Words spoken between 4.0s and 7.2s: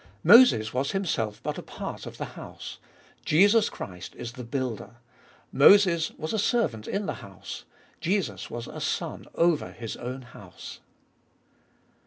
is the builder. Moses was a servant in the